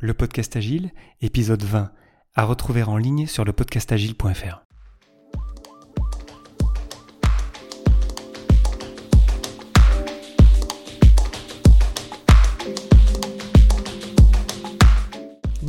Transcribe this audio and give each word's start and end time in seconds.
le 0.00 0.14
podcast 0.14 0.56
Agile, 0.56 0.92
épisode 1.20 1.62
20, 1.62 1.92
à 2.34 2.44
retrouver 2.44 2.82
en 2.82 2.96
ligne 2.96 3.26
sur 3.26 3.44
le 3.44 3.52
podcastagile.fr. 3.52 4.69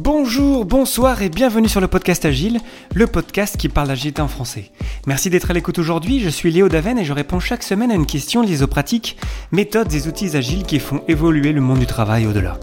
Bonjour, 0.04 0.66
bonsoir 0.66 1.22
et 1.22 1.30
bienvenue 1.30 1.70
sur 1.70 1.80
le 1.80 1.88
podcast 1.88 2.26
Agile, 2.26 2.60
le 2.96 3.06
podcast 3.06 3.56
qui 3.56 3.70
parle 3.70 3.90
d'agilité 3.90 4.20
en 4.24 4.28
français. 4.28 4.72
Merci 5.06 5.30
d'être 5.30 5.52
à 5.52 5.54
l'écoute 5.54 5.78
aujourd'hui, 5.78 6.20
je 6.20 6.30
suis 6.30 6.52
Léo 6.52 6.70
Daven 6.70 6.98
et 6.98 7.06
je 7.06 7.14
réponds 7.14 7.40
chaque 7.40 7.62
semaine 7.62 7.92
à 7.92 7.94
une 7.94 8.08
question 8.08 8.42
liée 8.42 8.64
aux 8.64 8.68
pratiques, 8.68 9.16
méthodes 9.52 9.94
et 9.94 10.08
outils 10.08 10.36
agiles 10.36 10.64
qui 10.64 10.80
font 10.80 11.04
évoluer 11.08 11.54
le 11.54 11.62
monde 11.62 11.78
du 11.78 11.86
travail 11.86 12.26
au-delà. 12.26 12.60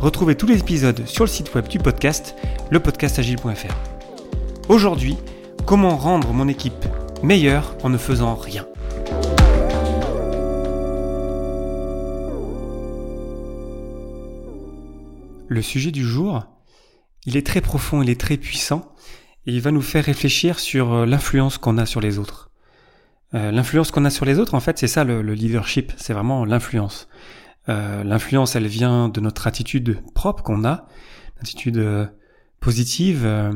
Retrouvez 0.00 0.34
tous 0.34 0.48
les 0.48 0.58
épisodes 0.58 1.06
sur 1.06 1.22
le 1.22 1.30
site 1.30 1.54
web 1.54 1.68
du 1.68 1.78
podcast, 1.78 2.34
lepodcastagile.fr. 2.72 3.74
Aujourd'hui, 4.68 5.16
comment 5.66 5.96
rendre 5.96 6.32
mon 6.32 6.48
équipe 6.48 6.86
meilleure 7.22 7.76
en 7.84 7.90
ne 7.90 7.98
faisant 7.98 8.34
rien? 8.34 8.66
Le 15.46 15.62
sujet 15.62 15.92
du 15.92 16.04
jour, 16.04 16.42
il 17.26 17.36
est 17.36 17.46
très 17.46 17.60
profond, 17.60 18.02
il 18.02 18.10
est 18.10 18.20
très 18.20 18.36
puissant, 18.36 18.94
et 19.46 19.52
il 19.52 19.60
va 19.60 19.70
nous 19.70 19.82
faire 19.82 20.04
réfléchir 20.04 20.58
sur 20.58 20.92
euh, 20.92 21.06
l'influence 21.06 21.58
qu'on 21.58 21.78
a 21.78 21.86
sur 21.86 22.00
les 22.00 22.18
autres. 22.18 22.50
Euh, 23.34 23.50
l'influence 23.50 23.90
qu'on 23.90 24.04
a 24.04 24.10
sur 24.10 24.24
les 24.24 24.38
autres, 24.38 24.54
en 24.54 24.60
fait, 24.60 24.78
c'est 24.78 24.88
ça 24.88 25.04
le 25.04 25.22
leadership, 25.22 25.92
c'est 25.96 26.12
vraiment 26.12 26.44
l'influence. 26.44 27.08
Euh, 27.68 28.02
l'influence, 28.04 28.56
elle 28.56 28.66
vient 28.66 29.08
de 29.08 29.20
notre 29.20 29.46
attitude 29.46 30.02
propre 30.14 30.42
qu'on 30.42 30.64
a, 30.64 30.86
attitude 31.40 31.78
euh, 31.78 32.06
positive, 32.60 33.24
euh, 33.24 33.52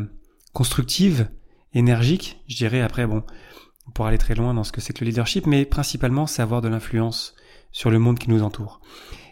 constructive, 0.53 1.29
énergique. 1.73 2.43
Je 2.47 2.57
dirais 2.57 2.81
après, 2.81 3.07
bon, 3.07 3.25
on 3.89 3.91
pourra 3.91 4.09
aller 4.09 4.19
très 4.19 4.35
loin 4.35 4.55
dans 4.55 4.65
ce 4.65 4.73
que 4.73 4.81
c'est 4.81 4.93
que 4.93 5.05
le 5.05 5.11
leadership, 5.11 5.47
mais 5.47 5.65
principalement, 5.65 6.27
c'est 6.27 6.43
avoir 6.43 6.61
de 6.61 6.69
l'influence 6.69 7.35
sur 7.73 7.91
le 7.91 7.99
monde 7.99 8.19
qui 8.19 8.31
nous 8.31 8.43
entoure. 8.43 8.81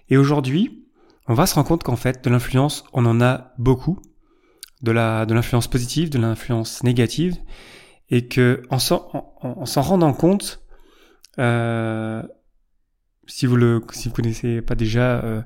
Et 0.09 0.17
aujourd'hui, 0.17 0.85
on 1.29 1.35
va 1.35 1.47
se 1.47 1.55
rendre 1.55 1.69
compte 1.69 1.85
qu'en 1.85 1.97
fait, 1.97 2.25
de 2.25 2.31
l'influence, 2.31 2.85
on 2.93 3.07
en 3.07 3.21
a 3.21 3.53
beaucoup, 3.59 4.01
de 4.83 4.93
la 4.93 5.27
de 5.27 5.35
l'influence 5.35 5.69
positive, 5.69 6.11
de 6.11 6.19
l'influence 6.19 6.83
négative, 6.83 7.37
et 8.11 8.29
que 8.29 8.63
en 8.71 8.79
s'en 8.79 9.83
rendant 9.83 10.13
compte, 10.13 10.63
euh, 11.39 12.23
si 13.27 13.47
vous 13.47 13.57
le 13.57 13.81
si 13.93 14.09
vous 14.09 14.15
connaissez 14.15 14.61
pas 14.63 14.75
déjà 14.75 15.23
euh, 15.23 15.43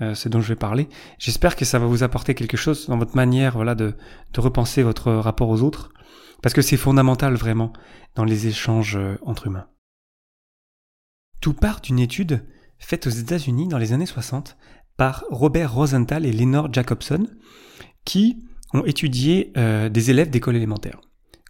euh, 0.00 0.14
ce 0.14 0.28
dont 0.28 0.40
je 0.40 0.48
vais 0.48 0.56
parler, 0.56 0.88
j'espère 1.18 1.56
que 1.56 1.64
ça 1.64 1.78
va 1.78 1.86
vous 1.86 2.02
apporter 2.02 2.34
quelque 2.34 2.56
chose 2.56 2.86
dans 2.88 2.98
votre 2.98 3.16
manière 3.16 3.54
voilà 3.54 3.74
de, 3.74 3.94
de 4.32 4.40
repenser 4.40 4.82
votre 4.82 5.12
rapport 5.12 5.48
aux 5.48 5.62
autres 5.62 5.92
parce 6.42 6.54
que 6.54 6.62
c'est 6.62 6.76
fondamental 6.76 7.34
vraiment 7.34 7.72
dans 8.14 8.24
les 8.24 8.46
échanges 8.46 8.96
euh, 8.96 9.16
entre 9.22 9.46
humains. 9.46 9.68
Tout 11.40 11.54
part 11.54 11.80
d'une 11.80 11.98
étude 11.98 12.44
faite 12.78 13.06
aux 13.06 13.10
États-Unis 13.10 13.68
dans 13.68 13.78
les 13.78 13.92
années 13.92 14.06
60 14.06 14.56
par 14.96 15.24
Robert 15.30 15.72
Rosenthal 15.72 16.26
et 16.26 16.32
Lenore 16.32 16.72
Jacobson 16.72 17.26
qui 18.04 18.44
ont 18.74 18.84
étudié 18.84 19.52
des 19.54 20.10
élèves 20.10 20.30
d'école 20.30 20.56
élémentaire. 20.56 21.00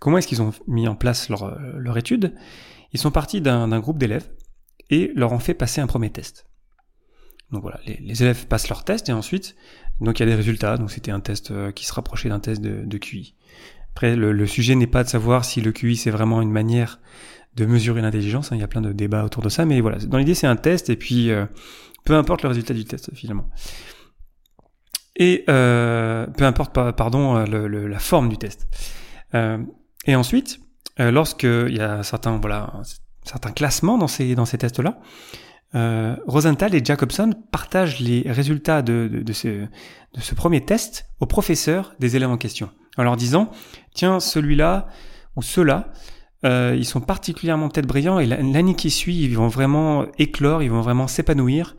Comment 0.01 0.19
est-ce 0.19 0.29
qu'ils 0.29 0.43
ont 0.43 0.53
mis 0.67 0.87
en 0.87 0.95
place 0.95 1.29
leur, 1.29 1.59
leur 1.77 1.99
étude? 1.99 2.35
Ils 2.93 3.01
sont 3.01 3.11
partis 3.11 3.41
d'un 3.41 3.81
groupe 3.81 3.99
d'élèves 3.99 4.31
et 4.91 5.11
leur 5.15 5.33
ont 5.33 5.39
fait 5.39 5.55
passer 5.55 5.81
un 5.81 5.87
premier 5.87 6.11
test. 6.11 6.47
Donc 7.51 7.63
voilà, 7.63 7.81
les, 7.87 8.23
élèves 8.23 8.47
passent 8.47 8.69
leur 8.69 8.85
test 8.85 9.09
et 9.09 9.13
ensuite, 9.13 9.55
donc 10.01 10.19
il 10.19 10.23
y 10.23 10.25
a 10.25 10.27
des 10.27 10.35
résultats. 10.35 10.77
Donc 10.77 10.91
c'était 10.91 11.11
un 11.11 11.21
test 11.21 11.51
euh, 11.51 11.73
qui 11.73 11.87
se 11.87 11.93
rapprochait 11.93 12.29
d'un 12.29 12.41
test 12.41 12.61
de, 12.61 12.99
QI. 12.99 13.35
Après, 13.93 14.17
le, 14.17 14.47
sujet 14.47 14.75
n'est 14.75 14.87
pas 14.89 15.05
de 15.05 15.09
savoir 15.09 15.45
si 15.45 15.61
le 15.61 15.73
QI 15.73 15.97
c'est 15.97 16.11
vraiment 16.11 16.43
une 16.43 16.51
manière 16.51 17.01
de 17.55 17.65
mesurer 17.65 18.03
l'intelligence. 18.03 18.51
Hein, 18.51 18.57
il 18.57 18.61
y 18.61 18.65
a 18.65 18.69
plein 18.69 18.81
de 18.81 18.93
débats 18.93 19.25
autour 19.25 19.43
de 19.43 19.49
ça, 19.49 19.65
mais 19.65 19.81
voilà, 19.81 19.99
dans 19.99 20.19
l'idée 20.19 20.35
c'est 20.35 20.49
un 20.49 20.57
test 20.57 20.91
et 20.91 20.97
puis 20.97 21.31
euh, 21.31 21.47
peu 22.05 22.15
importe 22.15 22.43
le 22.43 22.49
résultat 22.49 22.75
du 22.75 22.85
test 22.85 23.15
finalement. 23.15 23.49
Et 25.17 25.45
euh, 25.49 26.27
peu 26.27 26.45
importe 26.45 26.73
pardon 26.73 27.45
la 27.45 27.99
forme 27.99 28.29
du 28.29 28.37
test. 28.37 28.67
et 29.33 30.15
ensuite, 30.15 30.61
lorsque 30.99 31.45
il 31.45 31.77
y 31.77 31.81
a 31.81 32.03
certains 32.03 32.39
voilà 32.39 32.83
certains 33.25 33.51
classements 33.51 33.99
dans 33.99 34.07
ces, 34.07 34.35
dans 34.35 34.45
ces 34.45 34.59
tests-là. 34.59 34.99
Euh, 35.75 36.15
Rosenthal 36.27 36.75
et 36.75 36.85
Jacobson 36.85 37.33
partagent 37.51 37.99
les 37.99 38.23
résultats 38.27 38.83
de, 38.83 39.09
de, 39.13 39.33
ce, 39.33 39.49
de 39.49 40.21
ce 40.21 40.35
premier 40.35 40.65
test 40.65 41.07
aux 41.19 41.27
professeurs 41.27 41.95
des 41.99 42.15
élèves 42.15 42.31
en 42.31 42.37
question, 42.37 42.71
en 42.97 43.03
leur 43.03 43.17
disant, 43.17 43.51
tiens, 43.93 44.21
celui-là 44.21 44.87
ou 45.35 45.43
ceux-là, 45.43 45.93
euh, 46.45 46.77
ils 46.79 46.85
sont 46.85 47.01
particulièrement 47.01 47.69
peut-être 47.69 47.87
brillants 47.87 48.21
et 48.21 48.27
l'année 48.27 48.77
qui 48.77 48.91
suit, 48.91 49.25
ils 49.25 49.37
vont 49.37 49.49
vraiment 49.49 50.07
éclore, 50.19 50.63
ils 50.63 50.71
vont 50.71 50.83
vraiment 50.83 51.09
s'épanouir 51.09 51.75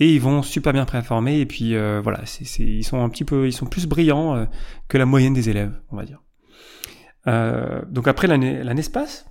et 0.00 0.14
ils 0.14 0.20
vont 0.20 0.42
super 0.42 0.72
bien 0.72 0.84
performer 0.84 1.40
et 1.40 1.46
puis 1.46 1.74
euh, 1.74 2.00
voilà, 2.02 2.20
ils 2.58 2.84
sont 2.84 3.66
plus 3.66 3.86
brillants 3.86 4.36
euh, 4.36 4.44
que 4.88 4.98
la 4.98 5.06
moyenne 5.06 5.34
des 5.34 5.50
élèves, 5.50 5.72
on 5.90 5.96
va 5.96 6.04
dire. 6.04 6.22
Euh, 7.26 7.82
donc 7.90 8.08
après 8.08 8.26
l'année, 8.26 8.82
se 8.82 8.90
passe, 8.90 9.26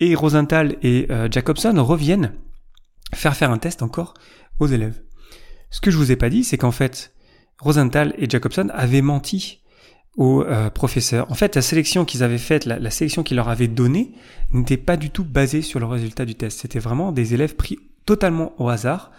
et 0.00 0.14
Rosenthal 0.14 0.76
et 0.82 1.08
Jacobson 1.30 1.74
reviennent 1.76 2.32
faire 3.14 3.36
faire 3.36 3.50
un 3.50 3.58
test 3.58 3.82
encore 3.82 4.14
aux 4.58 4.66
élèves. 4.66 5.00
Ce 5.70 5.80
que 5.80 5.90
je 5.90 5.96
vous 5.96 6.10
ai 6.12 6.16
pas 6.16 6.30
dit, 6.30 6.44
c'est 6.44 6.58
qu'en 6.58 6.70
fait, 6.70 7.12
Rosenthal 7.60 8.14
et 8.18 8.28
Jacobson 8.28 8.68
avaient 8.72 9.02
menti 9.02 9.60
aux 10.16 10.44
professeurs. 10.74 11.30
En 11.30 11.34
fait, 11.34 11.54
la 11.54 11.62
sélection 11.62 12.04
qu'ils 12.04 12.22
avaient 12.22 12.38
faite, 12.38 12.64
la, 12.64 12.90
sélection 12.90 13.22
qu'ils 13.22 13.36
leur 13.36 13.48
avaient 13.48 13.68
donnée, 13.68 14.12
n'était 14.52 14.76
pas 14.76 14.96
du 14.96 15.10
tout 15.10 15.24
basée 15.24 15.62
sur 15.62 15.78
le 15.78 15.86
résultat 15.86 16.24
du 16.24 16.34
test. 16.34 16.60
C'était 16.60 16.80
vraiment 16.80 17.12
des 17.12 17.34
élèves 17.34 17.54
pris 17.54 17.78
totalement 18.04 18.52
au 18.60 18.68
hasard, 18.68 19.12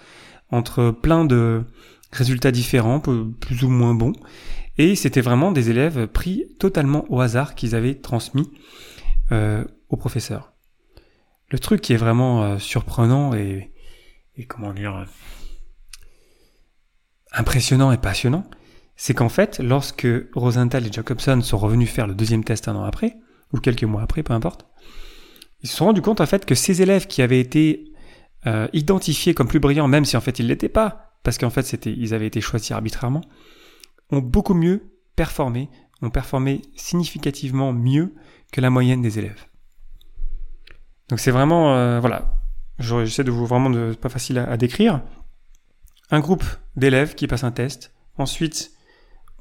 entre 0.51 0.91
plein 0.91 1.25
de 1.25 1.63
résultats 2.11 2.51
différents, 2.51 2.99
plus 2.99 3.63
ou 3.63 3.69
moins 3.69 3.95
bons. 3.95 4.13
Et 4.77 4.95
c'était 4.95 5.21
vraiment 5.21 5.51
des 5.51 5.69
élèves 5.69 6.07
pris 6.07 6.45
totalement 6.59 7.05
au 7.09 7.19
hasard 7.19 7.55
qu'ils 7.55 7.75
avaient 7.75 7.95
transmis 7.95 8.49
euh, 9.31 9.63
aux 9.89 9.97
professeurs. 9.97 10.53
Le 11.49 11.59
truc 11.59 11.81
qui 11.81 11.93
est 11.93 11.97
vraiment 11.97 12.43
euh, 12.43 12.57
surprenant 12.57 13.35
et, 13.35 13.71
comment 14.47 14.73
dire 14.73 14.95
euh, 14.95 15.05
impressionnant 17.31 17.91
et 17.91 17.97
passionnant, 17.97 18.43
c'est 18.95 19.13
qu'en 19.13 19.29
fait, 19.29 19.59
lorsque 19.59 20.07
Rosenthal 20.33 20.87
et 20.87 20.91
Jacobson 20.91 21.41
sont 21.41 21.57
revenus 21.57 21.89
faire 21.89 22.07
le 22.07 22.15
deuxième 22.15 22.43
test 22.43 22.67
un 22.67 22.75
an 22.75 22.83
après, 22.83 23.17
ou 23.53 23.59
quelques 23.59 23.83
mois 23.83 24.01
après, 24.01 24.23
peu 24.23 24.33
importe, 24.33 24.65
ils 25.61 25.69
se 25.69 25.77
sont 25.77 25.85
rendus 25.85 26.01
compte 26.01 26.21
en 26.21 26.25
fait 26.25 26.45
que 26.45 26.55
ces 26.55 26.81
élèves 26.81 27.07
qui 27.07 27.21
avaient 27.21 27.39
été 27.39 27.92
euh, 28.45 28.67
identifiés 28.73 29.33
comme 29.33 29.47
plus 29.47 29.59
brillants, 29.59 29.87
même 29.87 30.05
si 30.05 30.17
en 30.17 30.21
fait 30.21 30.39
ils 30.39 30.47
l'étaient 30.47 30.69
pas, 30.69 31.13
parce 31.23 31.37
qu'en 31.37 31.49
fait 31.49 31.63
c'était, 31.63 31.93
ils 31.93 32.13
avaient 32.13 32.27
été 32.27 32.41
choisis 32.41 32.71
arbitrairement, 32.71 33.21
ont 34.11 34.19
beaucoup 34.19 34.53
mieux 34.53 34.91
performé, 35.15 35.69
ont 36.01 36.09
performé 36.09 36.61
significativement 36.75 37.73
mieux 37.73 38.13
que 38.51 38.61
la 38.61 38.69
moyenne 38.69 39.01
des 39.01 39.19
élèves. 39.19 39.45
Donc 41.09 41.19
c'est 41.19 41.31
vraiment, 41.31 41.75
euh, 41.75 41.99
voilà, 41.99 42.35
j'essaie 42.79 43.23
de 43.23 43.31
vous 43.31 43.45
vraiment 43.45 43.69
de 43.69 43.93
pas 43.93 44.09
facile 44.09 44.37
à, 44.37 44.57
décrire. 44.57 45.01
Un 46.11 46.19
groupe 46.19 46.43
d'élèves 46.75 47.15
qui 47.15 47.27
passent 47.27 47.43
un 47.43 47.51
test. 47.51 47.93
Ensuite, 48.17 48.71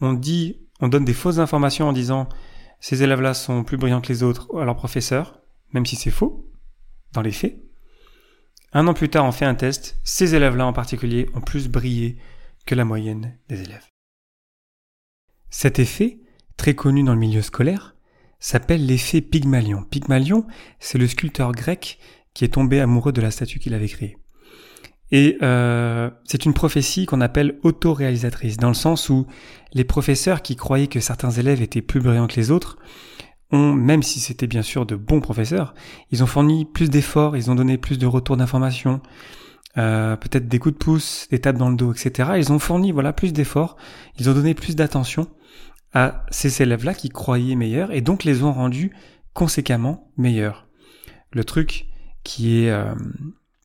on 0.00 0.12
dit, 0.12 0.60
on 0.80 0.88
donne 0.88 1.04
des 1.04 1.12
fausses 1.12 1.38
informations 1.38 1.88
en 1.88 1.92
disant 1.92 2.28
ces 2.80 3.02
élèves-là 3.02 3.34
sont 3.34 3.64
plus 3.64 3.76
brillants 3.76 4.00
que 4.00 4.08
les 4.08 4.22
autres 4.22 4.48
à 4.58 4.64
leur 4.64 4.76
professeur, 4.76 5.40
même 5.72 5.86
si 5.86 5.96
c'est 5.96 6.10
faux 6.10 6.48
dans 7.12 7.22
les 7.22 7.30
faits. 7.30 7.58
Un 8.72 8.86
an 8.86 8.94
plus 8.94 9.10
tard, 9.10 9.26
on 9.26 9.32
fait 9.32 9.44
un 9.44 9.54
test. 9.54 9.98
Ces 10.02 10.34
élèves-là 10.34 10.66
en 10.66 10.72
particulier 10.72 11.28
ont 11.34 11.40
plus 11.40 11.68
brillé 11.68 12.16
que 12.64 12.74
la 12.74 12.84
moyenne 12.84 13.36
des 13.48 13.62
élèves. 13.62 13.88
Cet 15.50 15.78
effet, 15.78 16.20
très 16.56 16.74
connu 16.74 17.02
dans 17.02 17.12
le 17.12 17.20
milieu 17.20 17.42
scolaire, 17.42 17.94
s'appelle 18.38 18.86
l'effet 18.86 19.20
Pygmalion. 19.20 19.84
Pygmalion, 19.84 20.46
c'est 20.80 20.98
le 20.98 21.06
sculpteur 21.06 21.52
grec 21.52 21.98
qui 22.32 22.44
est 22.44 22.54
tombé 22.54 22.80
amoureux 22.80 23.12
de 23.12 23.20
la 23.20 23.30
statue 23.30 23.58
qu'il 23.58 23.74
avait 23.74 23.88
créée. 23.88 24.16
Et 25.10 25.36
euh, 25.42 26.10
c'est 26.24 26.46
une 26.46 26.54
prophétie 26.54 27.04
qu'on 27.04 27.20
appelle 27.20 27.58
autoréalisatrice, 27.62 28.56
dans 28.56 28.68
le 28.68 28.74
sens 28.74 29.10
où 29.10 29.26
les 29.74 29.84
professeurs 29.84 30.40
qui 30.40 30.56
croyaient 30.56 30.86
que 30.86 31.00
certains 31.00 31.30
élèves 31.30 31.60
étaient 31.60 31.82
plus 31.82 32.00
brillants 32.00 32.26
que 32.26 32.36
les 32.36 32.50
autres 32.50 32.78
ont, 33.52 33.72
même 33.72 34.02
si 34.02 34.20
c'était 34.20 34.46
bien 34.46 34.62
sûr 34.62 34.86
de 34.86 34.96
bons 34.96 35.20
professeurs, 35.20 35.74
ils 36.10 36.22
ont 36.22 36.26
fourni 36.26 36.64
plus 36.64 36.90
d'efforts, 36.90 37.36
ils 37.36 37.50
ont 37.50 37.54
donné 37.54 37.78
plus 37.78 37.98
de 37.98 38.06
retours 38.06 38.36
d'informations, 38.36 39.00
euh, 39.78 40.16
peut-être 40.16 40.48
des 40.48 40.58
coups 40.58 40.74
de 40.74 40.78
pouce, 40.78 41.28
des 41.30 41.40
tapes 41.40 41.56
dans 41.56 41.70
le 41.70 41.76
dos, 41.76 41.92
etc. 41.92 42.32
Ils 42.36 42.52
ont 42.52 42.58
fourni 42.58 42.92
voilà 42.92 43.12
plus 43.12 43.32
d'efforts, 43.32 43.76
ils 44.18 44.28
ont 44.28 44.34
donné 44.34 44.54
plus 44.54 44.76
d'attention 44.76 45.28
à 45.94 46.24
ces 46.30 46.62
élèves-là 46.62 46.94
qui 46.94 47.10
croyaient 47.10 47.54
meilleurs 47.54 47.92
et 47.92 48.00
donc 48.00 48.24
les 48.24 48.42
ont 48.42 48.52
rendus 48.52 48.92
conséquemment 49.34 50.10
meilleurs. 50.16 50.66
Le 51.32 51.44
truc 51.44 51.86
qui 52.24 52.64
est 52.64 52.70
euh, 52.70 52.94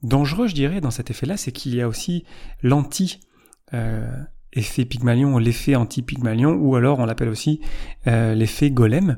dangereux, 0.04 0.48
je 0.48 0.56
dirais, 0.56 0.82
dans 0.82 0.92
cet 0.92 1.10
effet-là, 1.10 1.38
c'est 1.38 1.52
qu'il 1.52 1.76
y 1.76 1.82
a 1.82 1.88
aussi 1.88 2.26
l'anti-effet 2.62 3.20
effet 4.58 4.86
Pygmalion 4.86 5.34
ou 5.34 5.40
l'effet 5.40 5.76
anti-Pygmalion, 5.76 6.54
ou 6.54 6.76
alors 6.76 7.00
on 7.00 7.06
l'appelle 7.06 7.30
aussi 7.30 7.62
euh, 8.08 8.34
l'effet 8.34 8.72
golem, 8.72 9.18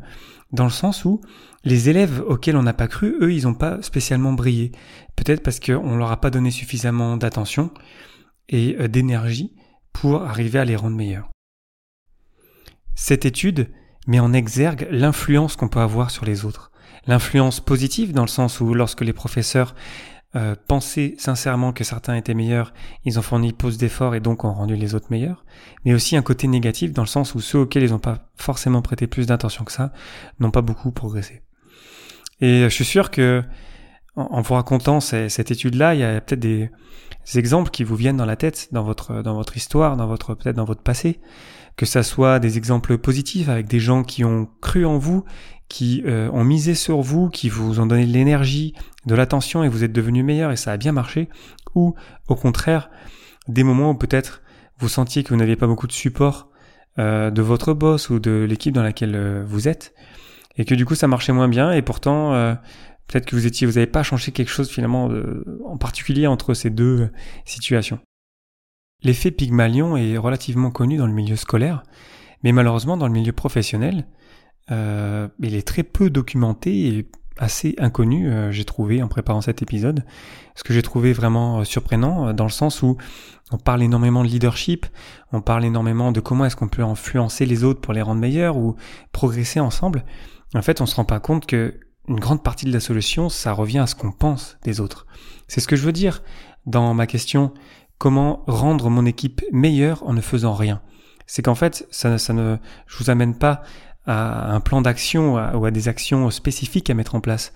dans 0.51 0.65
le 0.65 0.69
sens 0.69 1.05
où 1.05 1.21
les 1.63 1.89
élèves 1.89 2.23
auxquels 2.25 2.57
on 2.57 2.63
n'a 2.63 2.73
pas 2.73 2.87
cru, 2.87 3.15
eux, 3.21 3.33
ils 3.33 3.43
n'ont 3.43 3.53
pas 3.53 3.81
spécialement 3.81 4.33
brillé. 4.33 4.71
Peut-être 5.15 5.43
parce 5.43 5.59
qu'on 5.59 5.97
leur 5.97 6.11
a 6.11 6.21
pas 6.21 6.29
donné 6.29 6.51
suffisamment 6.51 7.17
d'attention 7.17 7.71
et 8.47 8.75
euh, 8.79 8.87
d'énergie 8.87 9.55
pour 9.93 10.21
arriver 10.21 10.59
à 10.59 10.65
les 10.65 10.75
rendre 10.75 10.95
meilleurs. 10.95 11.29
Cette 12.95 13.25
étude 13.25 13.69
met 14.07 14.19
en 14.19 14.33
exergue 14.33 14.87
l'influence 14.91 15.55
qu'on 15.55 15.69
peut 15.69 15.79
avoir 15.79 16.11
sur 16.11 16.25
les 16.25 16.45
autres. 16.45 16.71
L'influence 17.05 17.59
positive 17.59 18.11
dans 18.13 18.23
le 18.23 18.27
sens 18.27 18.59
où 18.59 18.73
lorsque 18.73 19.01
les 19.01 19.13
professeurs 19.13 19.75
euh, 20.35 20.55
pensaient 20.67 21.15
sincèrement 21.17 21.73
que 21.73 21.83
certains 21.83 22.15
étaient 22.15 22.35
meilleurs, 22.35 22.73
ils 23.03 23.17
ont 23.17 23.23
fourni 23.23 23.51
plus 23.51 23.77
d'efforts 23.77 24.13
et 24.13 24.19
donc 24.19 24.43
ont 24.43 24.53
rendu 24.53 24.75
les 24.75 24.93
autres 24.93 25.07
meilleurs. 25.09 25.43
Mais 25.85 25.93
aussi 25.93 26.15
un 26.15 26.21
côté 26.21 26.47
négatif 26.47 26.93
dans 26.93 27.01
le 27.01 27.07
sens 27.07 27.33
où 27.33 27.41
ceux 27.41 27.59
auxquels 27.59 27.83
ils 27.83 27.91
n'ont 27.91 27.99
pas 27.99 28.29
forcément 28.35 28.81
prêté 28.81 29.07
plus 29.07 29.25
d'attention 29.25 29.65
que 29.65 29.71
ça 29.71 29.91
n'ont 30.39 30.51
pas 30.51 30.61
beaucoup 30.61 30.91
progressé. 30.91 31.41
Et 32.41 32.63
je 32.63 32.69
suis 32.69 32.85
sûr 32.85 33.09
que 33.11 33.43
en, 34.15 34.41
vous 34.41 34.53
racontant 34.53 34.99
cette 34.99 35.51
étude-là, 35.51 35.95
il 35.95 36.01
y 36.01 36.03
a 36.03 36.19
peut-être 36.21 36.39
des, 36.39 36.69
exemples 37.35 37.69
qui 37.69 37.83
vous 37.83 37.95
viennent 37.95 38.17
dans 38.17 38.25
la 38.25 38.35
tête, 38.35 38.69
dans 38.71 38.83
votre 38.83 39.21
dans 39.21 39.35
votre 39.35 39.55
histoire, 39.55 39.97
dans 39.97 40.07
votre 40.07 40.33
peut-être 40.33 40.55
dans 40.55 40.65
votre 40.65 40.81
passé, 40.81 41.19
que 41.77 41.85
ça 41.85 42.03
soit 42.03 42.39
des 42.39 42.57
exemples 42.57 42.97
positifs 42.97 43.49
avec 43.49 43.67
des 43.67 43.79
gens 43.79 44.03
qui 44.03 44.23
ont 44.23 44.49
cru 44.61 44.85
en 44.85 44.97
vous, 44.97 45.23
qui 45.69 46.03
euh, 46.05 46.29
ont 46.31 46.43
misé 46.43 46.73
sur 46.75 47.01
vous, 47.01 47.29
qui 47.29 47.47
vous 47.47 47.79
ont 47.79 47.85
donné 47.85 48.05
de 48.05 48.11
l'énergie, 48.11 48.73
de 49.05 49.15
l'attention 49.15 49.63
et 49.63 49.69
vous 49.69 49.83
êtes 49.83 49.93
devenu 49.93 50.23
meilleur 50.23 50.51
et 50.51 50.57
ça 50.57 50.71
a 50.71 50.77
bien 50.77 50.91
marché, 50.91 51.29
ou 51.75 51.95
au 52.27 52.35
contraire 52.35 52.89
des 53.47 53.63
moments 53.63 53.91
où 53.91 53.95
peut-être 53.95 54.41
vous 54.79 54.89
sentiez 54.89 55.23
que 55.23 55.29
vous 55.29 55.35
n'aviez 55.35 55.55
pas 55.55 55.67
beaucoup 55.67 55.87
de 55.87 55.91
support 55.91 56.49
euh, 56.97 57.29
de 57.31 57.41
votre 57.41 57.73
boss 57.73 58.09
ou 58.09 58.19
de 58.19 58.45
l'équipe 58.49 58.73
dans 58.73 58.83
laquelle 58.83 59.15
euh, 59.15 59.43
vous 59.45 59.67
êtes 59.67 59.93
et 60.57 60.65
que 60.65 60.75
du 60.75 60.85
coup 60.85 60.95
ça 60.95 61.07
marchait 61.07 61.33
moins 61.33 61.47
bien 61.47 61.71
et 61.71 61.81
pourtant 61.81 62.33
peut-être 63.07 63.25
que 63.25 63.35
vous 63.35 63.45
étiez 63.45 63.65
vous 63.65 63.73
n'avez 63.73 63.87
pas 63.87 64.03
changé 64.03 64.33
quelque 64.33 64.49
chose 64.49 64.69
finalement 64.69 65.09
en 65.65 65.77
particulier 65.77 66.27
entre 66.27 66.53
ces 66.53 66.69
deux 66.69 67.09
situations. 67.45 67.99
L'effet 69.01 69.31
Pygmalion 69.31 69.95
est 69.95 70.17
relativement 70.17 70.71
connu 70.71 70.97
dans 70.97 71.07
le 71.07 71.13
milieu 71.13 71.35
scolaire, 71.35 71.83
mais 72.43 72.51
malheureusement 72.51 72.97
dans 72.97 73.07
le 73.07 73.13
milieu 73.13 73.31
professionnel, 73.31 74.05
euh, 74.71 75.27
il 75.39 75.55
est 75.55 75.67
très 75.67 75.83
peu 75.83 76.09
documenté 76.09 76.87
et 76.87 77.09
assez 77.37 77.73
inconnu, 77.77 78.29
euh, 78.29 78.51
j'ai 78.51 78.65
trouvé 78.65 79.01
en 79.01 79.07
préparant 79.07 79.39
cet 79.39 79.61
épisode. 79.61 80.03
Ce 80.55 80.63
que 80.63 80.73
j'ai 80.73 80.81
trouvé 80.81 81.13
vraiment 81.13 81.59
euh, 81.59 81.63
surprenant 81.63 82.33
dans 82.33 82.43
le 82.43 82.49
sens 82.49 82.81
où 82.81 82.97
on 83.51 83.57
parle 83.57 83.81
énormément 83.81 84.23
de 84.23 84.27
leadership, 84.27 84.85
on 85.31 85.41
parle 85.41 85.63
énormément 85.63 86.11
de 86.11 86.19
comment 86.19 86.45
est-ce 86.45 86.57
qu'on 86.57 86.67
peut 86.67 86.83
influencer 86.83 87.45
les 87.45 87.63
autres 87.63 87.79
pour 87.79 87.93
les 87.93 88.01
rendre 88.01 88.19
meilleurs 88.19 88.57
ou 88.57 88.75
progresser 89.13 89.61
ensemble. 89.61 90.03
En 90.53 90.61
fait, 90.61 90.81
on 90.81 90.85
se 90.85 90.95
rend 90.95 91.05
pas 91.05 91.21
compte 91.21 91.45
que 91.45 91.79
une 92.09 92.19
grande 92.19 92.43
partie 92.43 92.65
de 92.65 92.73
la 92.73 92.79
solution, 92.79 93.29
ça 93.29 93.53
revient 93.53 93.79
à 93.79 93.87
ce 93.87 93.95
qu'on 93.95 94.11
pense 94.11 94.57
des 94.63 94.81
autres. 94.81 95.05
C'est 95.47 95.61
ce 95.61 95.67
que 95.67 95.75
je 95.75 95.83
veux 95.83 95.91
dire 95.91 96.23
dans 96.65 96.93
ma 96.93 97.07
question 97.07 97.53
comment 97.99 98.43
rendre 98.47 98.89
mon 98.89 99.05
équipe 99.05 99.43
meilleure 99.51 100.01
en 100.07 100.13
ne 100.13 100.21
faisant 100.21 100.55
rien. 100.55 100.81
C'est 101.27 101.43
qu'en 101.43 101.53
fait, 101.53 101.87
ça, 101.91 102.17
ça 102.17 102.33
ne, 102.33 102.57
je 102.87 102.97
vous 102.97 103.11
amène 103.11 103.37
pas 103.37 103.61
à 104.07 104.51
un 104.51 104.59
plan 104.61 104.81
d'action 104.81 105.35
ou 105.35 105.65
à 105.65 105.71
des 105.71 105.87
actions 105.87 106.31
spécifiques 106.31 106.89
à 106.89 106.95
mettre 106.95 107.13
en 107.13 107.21
place. 107.21 107.53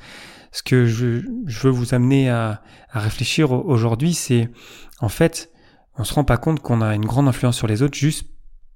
Ce 0.51 0.61
que 0.61 0.85
je, 0.85 1.21
veux 1.47 1.71
vous 1.71 1.95
amener 1.95 2.29
à, 2.29 2.61
réfléchir 2.91 3.51
aujourd'hui, 3.51 4.13
c'est 4.13 4.51
en 4.99 5.09
fait, 5.09 5.51
on 5.97 6.03
se 6.03 6.13
rend 6.13 6.23
pas 6.23 6.37
compte 6.37 6.59
qu'on 6.59 6.81
a 6.81 6.93
une 6.93 7.05
grande 7.05 7.27
influence 7.27 7.57
sur 7.57 7.65
les 7.65 7.81
autres 7.81 7.97
juste 7.97 8.27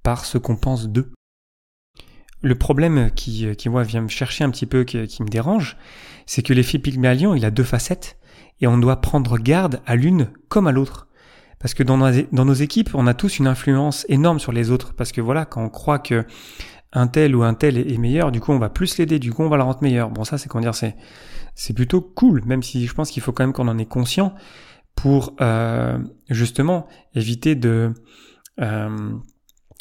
par 0.02 0.24
ce 0.24 0.38
qu'on 0.38 0.56
pense 0.56 0.88
d'eux. 0.88 1.12
Le 2.40 2.56
problème 2.56 3.10
qui, 3.14 3.54
qui 3.56 3.68
moi, 3.68 3.84
vient 3.84 4.00
me 4.00 4.08
chercher 4.08 4.42
un 4.42 4.50
petit 4.50 4.66
peu, 4.66 4.82
qui, 4.84 5.06
qui 5.06 5.22
me 5.22 5.28
dérange, 5.28 5.76
c'est 6.26 6.42
que 6.42 6.52
l'effet 6.52 6.78
Pygmalion, 6.78 7.34
il 7.34 7.44
a 7.44 7.50
deux 7.50 7.64
facettes, 7.64 8.16
et 8.60 8.66
on 8.66 8.78
doit 8.78 9.00
prendre 9.00 9.38
garde 9.38 9.80
à 9.86 9.94
l'une 9.94 10.30
comme 10.48 10.66
à 10.66 10.72
l'autre. 10.72 11.07
Parce 11.60 11.74
que 11.74 11.82
dans 11.82 11.96
nos, 11.96 12.54
équipes, 12.54 12.90
on 12.94 13.06
a 13.06 13.14
tous 13.14 13.38
une 13.38 13.46
influence 13.46 14.06
énorme 14.08 14.38
sur 14.38 14.52
les 14.52 14.70
autres. 14.70 14.94
Parce 14.94 15.10
que 15.10 15.20
voilà, 15.20 15.44
quand 15.44 15.64
on 15.64 15.68
croit 15.68 15.98
que 15.98 16.24
un 16.92 17.06
tel 17.06 17.34
ou 17.36 17.42
un 17.42 17.54
tel 17.54 17.76
est 17.76 17.98
meilleur, 17.98 18.32
du 18.32 18.40
coup 18.40 18.52
on 18.52 18.58
va 18.58 18.70
plus 18.70 18.96
l'aider, 18.96 19.18
du 19.18 19.32
coup 19.32 19.42
on 19.42 19.48
va 19.48 19.56
le 19.58 19.62
rendre 19.62 19.82
meilleur. 19.82 20.10
Bon 20.10 20.24
ça 20.24 20.38
c'est 20.38 20.48
comment 20.48 20.62
dire, 20.62 20.74
c'est 20.74 20.96
c'est 21.54 21.74
plutôt 21.74 22.00
cool, 22.00 22.42
même 22.46 22.62
si 22.62 22.86
je 22.86 22.94
pense 22.94 23.10
qu'il 23.10 23.22
faut 23.22 23.32
quand 23.32 23.42
même 23.42 23.52
qu'on 23.52 23.68
en 23.68 23.76
ait 23.78 23.86
conscient 23.86 24.34
pour 24.94 25.34
euh, 25.40 25.98
justement 26.30 26.86
éviter 27.14 27.56
de 27.56 27.92
euh, 28.60 29.12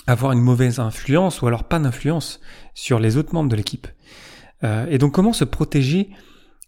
avoir 0.06 0.32
une 0.34 0.42
mauvaise 0.42 0.80
influence 0.80 1.42
ou 1.42 1.48
alors 1.48 1.64
pas 1.64 1.80
d'influence 1.80 2.42
sur 2.74 3.00
les 3.00 3.16
autres 3.16 3.34
membres 3.34 3.50
de 3.50 3.56
l'équipe. 3.56 3.88
Euh, 4.64 4.86
et 4.90 4.98
donc 4.98 5.14
comment 5.14 5.34
se 5.34 5.44
protéger 5.44 6.10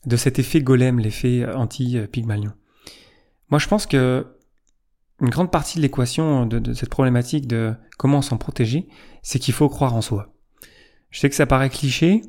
de 0.06 0.16
cet 0.16 0.40
effet 0.40 0.62
golem, 0.62 1.00
l'effet 1.00 1.46
anti-pygmalion? 1.54 2.54
Moi 3.50 3.60
je 3.60 3.68
pense 3.68 3.88
que 3.88 4.26
une 5.22 5.30
grande 5.30 5.52
partie 5.52 5.78
de 5.78 5.82
l'équation 5.82 6.46
de, 6.46 6.74
cette 6.74 6.90
problématique 6.90 7.48
de 7.48 7.74
comment 7.98 8.22
s'en 8.22 8.38
protéger, 8.38 8.88
c'est 9.22 9.40
qu'il 9.40 9.54
faut 9.54 9.70
croire 9.70 9.96
en 9.96 10.02
soi. 10.02 10.34
Je 11.12 11.20
sais 11.20 11.30
que 11.30 11.36
ça 11.36 11.46
paraît 11.46 11.70
cliché, 11.70 12.22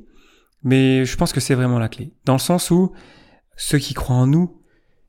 mais 0.62 1.04
je 1.04 1.16
pense 1.16 1.32
que 1.32 1.40
c'est 1.40 1.54
vraiment 1.54 1.78
la 1.78 1.88
clé. 1.88 2.12
Dans 2.24 2.34
le 2.34 2.38
sens 2.38 2.70
où 2.70 2.92
ceux 3.56 3.78
qui 3.78 3.94
croient 3.94 4.16
en 4.16 4.26
nous, 4.26 4.60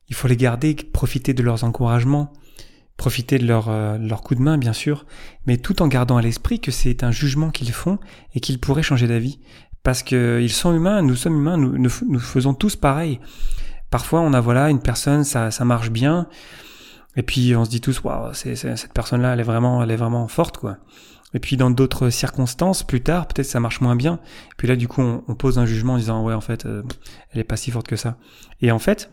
il 0.09 0.15
faut 0.15 0.27
les 0.27 0.37
garder, 0.37 0.75
profiter 0.75 1.33
de 1.33 1.41
leurs 1.41 1.63
encouragements, 1.63 2.33
profiter 2.97 3.39
de 3.39 3.47
leur, 3.47 3.69
euh, 3.69 3.97
coup 4.23 4.35
de 4.35 4.41
main, 4.41 4.57
bien 4.57 4.73
sûr, 4.73 5.05
mais 5.47 5.57
tout 5.57 5.81
en 5.81 5.87
gardant 5.87 6.17
à 6.17 6.21
l'esprit 6.21 6.59
que 6.59 6.71
c'est 6.71 7.03
un 7.03 7.11
jugement 7.11 7.49
qu'ils 7.49 7.71
font 7.71 7.97
et 8.35 8.39
qu'ils 8.39 8.59
pourraient 8.59 8.83
changer 8.83 9.07
d'avis. 9.07 9.39
Parce 9.83 10.03
qu'ils 10.03 10.51
sont 10.51 10.75
humains, 10.75 11.01
nous 11.01 11.15
sommes 11.15 11.37
humains, 11.37 11.57
nous, 11.57 11.77
nous, 11.77 12.19
faisons 12.19 12.53
tous 12.53 12.75
pareil. 12.75 13.19
Parfois, 13.89 14.21
on 14.21 14.33
a 14.33 14.39
voilà 14.39 14.69
une 14.69 14.81
personne, 14.81 15.23
ça, 15.23 15.49
ça 15.49 15.65
marche 15.65 15.89
bien, 15.89 16.27
et 17.15 17.23
puis 17.23 17.55
on 17.55 17.65
se 17.65 17.69
dit 17.69 17.81
tous, 17.81 18.01
waouh, 18.03 18.33
cette 18.33 18.93
personne-là, 18.93 19.33
elle 19.33 19.39
est 19.39 19.43
vraiment, 19.43 19.83
elle 19.83 19.91
est 19.91 19.97
vraiment 19.97 20.27
forte, 20.27 20.57
quoi. 20.57 20.77
Et 21.33 21.39
puis 21.39 21.57
dans 21.57 21.69
d'autres 21.69 22.09
circonstances, 22.09 22.83
plus 22.83 23.01
tard, 23.01 23.27
peut-être 23.27 23.47
ça 23.47 23.59
marche 23.59 23.81
moins 23.81 23.95
bien. 23.95 24.19
Puis 24.57 24.67
là, 24.67 24.75
du 24.75 24.87
coup, 24.87 25.01
on, 25.01 25.35
pose 25.35 25.59
un 25.59 25.65
jugement 25.65 25.93
en 25.93 25.97
disant, 25.97 26.23
ouais, 26.23 26.33
en 26.33 26.41
fait, 26.41 26.65
euh, 26.65 26.83
elle 27.31 27.39
est 27.39 27.45
pas 27.45 27.55
si 27.55 27.71
forte 27.71 27.87
que 27.87 27.95
ça. 27.95 28.17
Et 28.61 28.71
en 28.71 28.79
fait, 28.79 29.11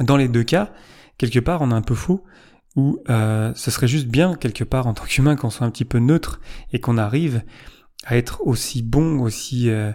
dans 0.00 0.16
les 0.16 0.28
deux 0.28 0.44
cas, 0.44 0.72
quelque 1.18 1.38
part, 1.38 1.60
on 1.62 1.70
est 1.70 1.74
un 1.74 1.82
peu 1.82 1.94
faux, 1.94 2.24
où 2.76 2.98
euh, 3.08 3.52
ce 3.54 3.70
serait 3.70 3.88
juste 3.88 4.08
bien, 4.08 4.34
quelque 4.34 4.64
part, 4.64 4.86
en 4.86 4.94
tant 4.94 5.04
qu'humain, 5.04 5.36
qu'on 5.36 5.50
soit 5.50 5.66
un 5.66 5.70
petit 5.70 5.84
peu 5.84 5.98
neutre 5.98 6.40
et 6.72 6.80
qu'on 6.80 6.98
arrive 6.98 7.42
à 8.06 8.16
être 8.16 8.40
aussi 8.46 8.82
bon, 8.82 9.20
aussi 9.20 9.68
euh, 9.70 9.92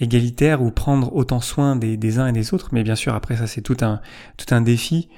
égalitaire 0.00 0.62
ou 0.62 0.70
prendre 0.70 1.14
autant 1.14 1.40
soin 1.40 1.76
des, 1.76 1.96
des 1.96 2.18
uns 2.18 2.26
et 2.26 2.32
des 2.32 2.52
autres. 2.54 2.70
Mais 2.72 2.82
bien 2.82 2.96
sûr, 2.96 3.14
après 3.14 3.36
ça, 3.36 3.46
c'est 3.46 3.62
tout 3.62 3.76
un 3.82 4.00
tout 4.36 4.52
un 4.54 4.60
défi 4.60 5.08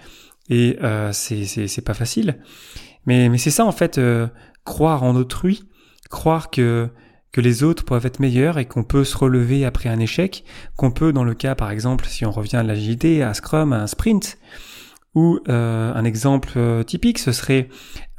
et 0.49 0.79
euh, 0.83 1.13
c'est 1.13 1.85
pas 1.85 1.95
facile. 1.95 2.39
Mais 3.07 3.29
mais 3.29 3.39
c'est 3.39 3.51
ça 3.51 3.65
en 3.65 3.73
fait, 3.73 3.99
euh, 3.99 4.29
croire 4.65 5.03
en 5.03 5.15
autrui, 5.17 5.65
croire 6.11 6.51
que 6.51 6.89
que 7.31 7.41
les 7.43 7.63
autres 7.63 7.85
peuvent 7.85 8.07
être 8.07 8.21
meilleurs 8.21 8.59
et 8.59 8.65
qu'on 8.65 8.85
peut 8.85 9.05
se 9.05 9.17
relever 9.17 9.65
après 9.67 9.89
un 9.91 10.01
échec, 10.01 10.45
qu'on 10.77 10.91
peut 10.91 11.13
dans 11.13 11.25
le 11.25 11.35
cas 11.35 11.55
par 11.55 11.71
exemple 11.71 12.07
si 12.07 12.25
on 12.25 12.31
revient 12.31 12.57
à 12.57 12.63
l'agilité, 12.63 13.23
à 13.23 13.35
Scrum, 13.35 13.73
à 13.73 13.83
un 13.83 13.87
sprint, 13.87 14.39
ou 15.15 15.39
euh, 15.49 15.93
un 15.95 16.05
exemple 16.05 16.53
euh, 16.57 16.83
typique, 16.83 17.19
ce 17.19 17.33
serait 17.33 17.69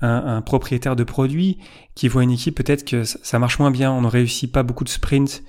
un, 0.01 0.41
propriétaire 0.41 0.95
de 0.95 1.03
produit 1.03 1.57
qui 1.95 2.07
voit 2.07 2.23
une 2.23 2.31
équipe 2.31 2.55
peut-être 2.55 2.85
que 2.85 3.03
ça 3.03 3.39
marche 3.39 3.59
moins 3.59 3.71
bien, 3.71 3.91
on 3.91 4.01
ne 4.01 4.07
réussit 4.07 4.51
pas 4.51 4.63
beaucoup 4.63 4.83
de 4.83 4.89
sprints, 4.89 5.43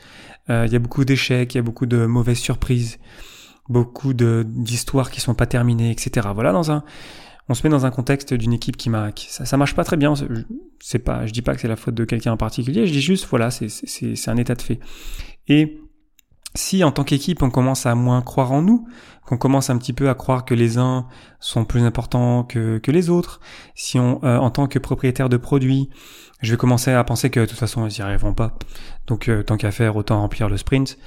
il 0.48 0.72
y 0.72 0.74
a 0.74 0.80
beaucoup 0.80 1.04
d'échecs, 1.04 1.54
il 1.54 1.58
y 1.58 1.60
a 1.60 1.62
beaucoup 1.62 1.86
de 1.86 2.06
mauvaises 2.06 2.38
surprises 2.38 2.98
beaucoup 3.70 4.12
d'histoires 4.12 5.10
qui 5.10 5.20
sont 5.20 5.34
pas 5.34 5.46
terminées, 5.46 5.90
etc. 5.90 6.28
Voilà, 6.34 6.52
dans 6.52 6.70
un, 6.70 6.84
on 7.48 7.54
se 7.54 7.66
met 7.66 7.70
dans 7.70 7.86
un 7.86 7.90
contexte 7.90 8.34
d'une 8.34 8.52
équipe 8.52 8.76
qui 8.76 8.90
m'a, 8.90 9.10
ça, 9.16 9.46
ça 9.46 9.56
marche 9.56 9.74
pas 9.74 9.84
très 9.84 9.96
bien. 9.96 10.12
C'est 10.80 10.98
pas, 10.98 11.26
je 11.26 11.32
dis 11.32 11.42
pas 11.42 11.54
que 11.54 11.60
c'est 11.60 11.68
la 11.68 11.76
faute 11.76 11.94
de 11.94 12.04
quelqu'un 12.04 12.32
en 12.32 12.36
particulier. 12.36 12.86
Je 12.86 12.92
dis 12.92 13.00
juste, 13.00 13.26
voilà, 13.30 13.50
c'est 13.50 14.28
un 14.28 14.36
état 14.36 14.54
de 14.54 14.62
fait. 14.62 14.80
Et 15.48 15.80
si 16.54 16.82
en 16.82 16.90
tant 16.90 17.04
qu'équipe 17.04 17.42
on 17.42 17.50
commence 17.50 17.86
à 17.86 17.94
moins 17.94 18.22
croire 18.22 18.52
en 18.52 18.62
nous, 18.62 18.86
qu'on 19.24 19.36
commence 19.36 19.70
un 19.70 19.78
petit 19.78 19.92
peu 19.92 20.08
à 20.08 20.14
croire 20.14 20.44
que 20.44 20.54
les 20.54 20.78
uns 20.78 21.06
sont 21.38 21.64
plus 21.64 21.82
importants 21.82 22.42
que, 22.42 22.78
que 22.78 22.90
les 22.90 23.10
autres, 23.10 23.40
si 23.76 23.98
on, 23.98 24.20
euh, 24.24 24.36
en 24.36 24.50
tant 24.50 24.66
que 24.66 24.78
propriétaire 24.78 25.28
de 25.28 25.36
produits, 25.36 25.90
je 26.42 26.50
vais 26.50 26.56
commencer 26.56 26.90
à 26.90 27.04
penser 27.04 27.30
que 27.30 27.40
de 27.40 27.46
toute 27.46 27.58
façon 27.58 27.86
ils 27.86 27.94
n'y 27.94 28.00
arriveront 28.00 28.34
pas, 28.34 28.58
donc 29.06 29.28
euh, 29.28 29.44
tant 29.44 29.56
qu'à 29.56 29.70
faire 29.70 29.94
autant 29.94 30.20
remplir 30.20 30.48
le 30.48 30.56
sprint, 30.56 30.98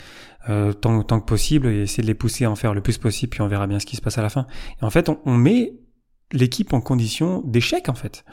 euh, 0.50 0.74
tant, 0.74 1.04
tant 1.04 1.20
que 1.20 1.26
possible 1.26 1.68
et 1.68 1.82
essayer 1.84 2.04
de 2.04 2.08
les 2.08 2.14
pousser 2.14 2.46
à 2.46 2.52
en 2.52 2.56
faire 2.56 2.74
le 2.74 2.82
plus 2.82 2.98
possible, 2.98 3.30
puis 3.30 3.42
on 3.42 3.48
verra 3.48 3.68
bien 3.68 3.80
ce 3.80 3.86
qui 3.86 3.96
se 3.96 4.02
passe 4.02 4.18
à 4.18 4.22
la 4.22 4.30
fin. 4.30 4.48
Et 4.82 4.86
en 4.86 4.90
fait, 4.90 5.10
on, 5.10 5.20
on 5.26 5.36
met 5.36 5.74
l'équipe 6.32 6.74
en 6.74 6.82
condition 6.82 7.42
d'échec 7.46 7.90
en 7.90 7.94
fait. 7.94 8.26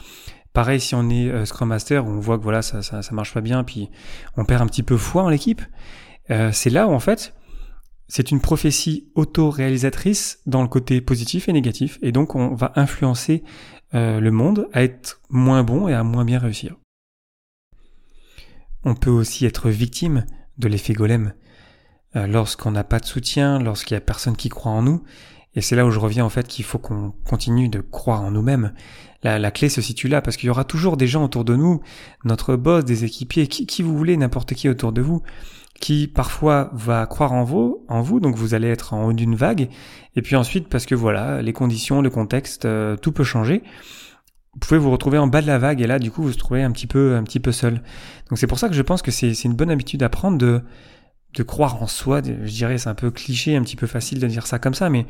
Pareil 0.52 0.81
si 0.81 0.95
on 0.95 1.09
est 1.11 1.29
euh, 1.29 1.45
Scrum 1.45 1.69
Master, 1.69 2.07
on 2.07 2.19
voit 2.19 2.38
que 2.38 2.43
voilà 2.43 2.62
ça, 2.62 2.83
ça, 2.83 3.02
ça 3.02 3.14
marche 3.14 3.33
pas 3.33 3.40
bien, 3.40 3.62
puis 3.62 3.90
on 4.37 4.45
perd 4.45 4.62
un 4.62 4.67
petit 4.67 4.83
peu 4.83 4.97
foi 4.97 5.23
en 5.23 5.29
l'équipe. 5.29 5.62
Euh, 6.31 6.50
c'est 6.52 6.71
là 6.71 6.88
où 6.88 6.93
en 6.93 7.00
fait 7.00 7.35
c'est 8.09 8.33
une 8.33 8.40
prophétie 8.40 9.09
auto-réalisatrice 9.14 10.40
dans 10.47 10.62
le 10.62 10.69
côté 10.69 11.00
positif 11.00 11.49
et 11.49 11.52
négatif, 11.52 11.99
et 12.02 12.11
donc 12.11 12.35
on 12.35 12.55
va 12.55 12.73
influencer 12.75 13.45
euh, 13.95 14.19
le 14.19 14.31
monde 14.33 14.69
à 14.73 14.83
être 14.83 15.21
moins 15.29 15.62
bon 15.62 15.87
et 15.87 15.95
à 15.95 16.02
moins 16.02 16.25
bien 16.25 16.40
réussir. 16.40 16.76
On 18.83 18.95
peut 18.95 19.11
aussi 19.11 19.47
être 19.47 19.71
victime 19.71 20.25
de 20.59 20.67
l'effet 20.67 20.95
golem. 20.95 21.35
Euh, 22.17 22.26
lorsqu'on 22.26 22.73
n'a 22.73 22.83
pas 22.83 22.99
de 22.99 23.05
soutien, 23.05 23.61
lorsqu'il 23.61 23.95
y 23.95 23.99
a 23.99 24.00
personne 24.00 24.37
qui 24.37 24.49
croit 24.49 24.73
en 24.73 24.83
nous, 24.83 25.05
et 25.55 25.61
c'est 25.61 25.76
là 25.76 25.87
où 25.87 25.90
je 25.90 25.99
reviens 26.00 26.25
en 26.25 26.29
fait 26.29 26.49
qu'il 26.49 26.64
faut 26.64 26.79
qu'on 26.79 27.12
continue 27.25 27.69
de 27.69 27.81
croire 27.81 28.23
en 28.23 28.33
nous-mêmes. 28.33 28.73
La, 29.23 29.38
la, 29.38 29.50
clé 29.50 29.69
se 29.69 29.81
situe 29.81 30.09
là 30.09 30.21
parce 30.21 30.37
qu'il 30.37 30.47
y 30.47 30.50
aura 30.50 30.64
toujours 30.64 30.97
des 30.97 31.07
gens 31.07 31.25
autour 31.25 31.45
de 31.45 31.55
nous, 31.55 31.81
notre 32.25 32.57
boss, 32.57 32.85
des 32.85 33.05
équipiers, 33.05 33.47
qui, 33.47 33.67
qui 33.67 33.83
vous 33.83 33.97
voulez, 33.97 34.17
n'importe 34.17 34.55
qui 34.55 34.69
autour 34.69 34.93
de 34.93 35.02
vous, 35.02 35.23
qui 35.81 36.09
parfois 36.09 36.71
va 36.73 37.07
croire 37.07 37.33
en 37.33 37.45
vous, 37.45 37.85
en 37.88 38.02
vous, 38.02 38.19
donc 38.19 38.35
vous 38.37 38.55
allez 38.55 38.69
être 38.69 38.93
en 38.93 39.05
haut 39.05 39.12
d'une 39.12 39.35
vague, 39.37 39.69
et 40.17 40.23
puis 40.23 40.35
ensuite 40.35 40.69
parce 40.69 40.87
que 40.87 40.95
voilà, 40.97 41.43
les 41.43 41.52
conditions, 41.52 42.02
le 42.02 42.11
contexte, 42.11 42.64
euh, 42.64 42.97
tout 42.97 43.12
peut 43.12 43.25
changer. 43.25 43.62
Vous 44.55 44.59
pouvez 44.61 44.79
vous 44.79 44.90
retrouver 44.90 45.19
en 45.19 45.29
bas 45.29 45.43
de 45.43 45.47
la 45.47 45.59
vague 45.59 45.81
et 45.81 45.87
là 45.87 46.00
du 46.00 46.11
coup 46.11 46.23
vous 46.23 46.31
vous 46.31 46.35
trouvez 46.35 46.64
un 46.64 46.73
petit 46.73 46.88
peu 46.88 47.14
un 47.14 47.23
petit 47.23 47.38
peu 47.38 47.52
seul. 47.52 47.83
Donc 48.29 48.38
c'est 48.38 48.49
pour 48.49 48.59
ça 48.59 48.69
que 48.69 48.75
je 48.75 48.83
pense 48.83 49.00
que 49.00 49.12
c'est 49.12 49.45
une 49.45 49.55
bonne 49.55 49.71
habitude 49.71 50.02
à 50.02 50.09
prendre 50.09 50.38
de 50.38 50.61
de 51.34 51.42
croire 51.42 51.82
en 51.82 51.87
soi. 51.87 52.22
Je 52.25 52.50
dirais 52.50 52.78
c'est 52.78 52.88
un 52.88 52.94
peu 52.94 53.10
cliché, 53.10 53.56
un 53.56 53.62
petit 53.62 53.76
peu 53.76 53.87
facile 53.87 54.20
de 54.20 54.26
dire 54.26 54.46
ça 54.46 54.58
comme 54.58 54.75
ça, 54.75 54.90
mais 54.90 55.06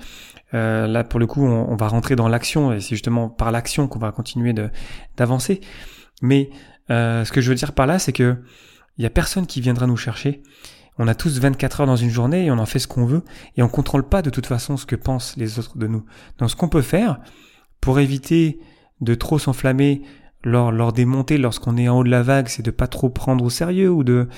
euh, 0.54 0.86
là 0.86 1.04
pour 1.04 1.20
le 1.20 1.26
coup 1.26 1.44
on, 1.44 1.76
va 1.76 1.88
rentrer 1.88 2.16
dans 2.16 2.28
l'action 2.28 2.72
et 2.72 2.80
c'est 2.80 2.90
justement 2.90 3.28
par 3.28 3.52
l'action 3.52 3.88
qu'on 3.88 3.98
va 3.98 4.12
continuer 4.12 4.52
de 4.52 4.70
d'avancer. 5.16 5.60
Mais 6.22 6.50
euh, 6.90 7.24
ce 7.24 7.32
que 7.32 7.40
je 7.40 7.48
veux 7.48 7.54
dire 7.54 7.72
par 7.72 7.86
là, 7.86 7.98
c'est 7.98 8.12
que 8.12 8.36
il 8.98 9.02
y 9.02 9.06
a 9.06 9.10
personne 9.10 9.46
qui 9.46 9.60
viendra 9.60 9.86
nous 9.86 9.96
chercher. 9.96 10.42
On 10.98 11.08
a 11.08 11.14
tous 11.14 11.40
24 11.40 11.80
heures 11.80 11.86
dans 11.86 11.96
une 11.96 12.10
journée 12.10 12.46
et 12.46 12.50
on 12.50 12.58
en 12.58 12.66
fait 12.66 12.78
ce 12.78 12.88
qu'on 12.88 13.06
veut 13.06 13.22
et 13.56 13.62
on 13.62 13.68
contrôle 13.68 14.06
pas 14.06 14.20
de 14.20 14.28
toute 14.28 14.44
façon 14.44 14.76
ce 14.76 14.84
que 14.84 14.96
pensent 14.96 15.36
les 15.38 15.58
autres 15.58 15.78
de 15.78 15.86
nous. 15.86 16.04
Donc 16.38 16.50
ce 16.50 16.56
qu'on 16.56 16.68
peut 16.68 16.82
faire 16.82 17.18
pour 17.80 18.00
éviter 18.00 18.60
de 19.00 19.14
trop 19.14 19.38
s'enflammer 19.38 20.02
lors, 20.44 20.72
lors 20.72 20.92
des 20.92 21.06
montées, 21.06 21.38
lorsqu'on 21.38 21.78
est 21.78 21.88
en 21.88 21.98
haut 21.98 22.04
de 22.04 22.10
la 22.10 22.22
vague, 22.22 22.48
c'est 22.48 22.62
de 22.62 22.70
pas 22.70 22.86
trop 22.86 23.08
prendre 23.08 23.44
au 23.44 23.50
sérieux 23.50 23.90
ou 23.90 24.04
de 24.04 24.28